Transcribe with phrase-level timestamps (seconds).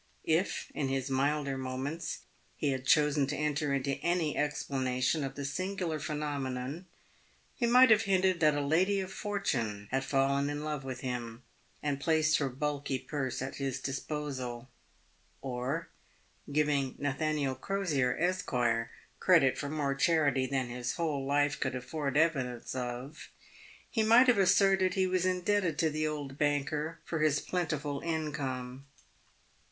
[0.25, 2.21] If, in his milder moments,
[2.55, 6.87] he had chosen to enter into any explanation of the singular pheno menon,
[7.55, 11.43] he might have hinted that a lady of fortune had fallen in love with him,
[11.83, 14.69] and placed her bulky purse at his disposal,
[15.39, 15.89] or,
[16.51, 18.51] giving Na thaniel Crosier, Esq.,
[19.19, 23.29] credit for more charity than his whole life could afford evidence of,
[23.87, 28.87] he might have asserted he was indebted to the old banker for his plentiful income.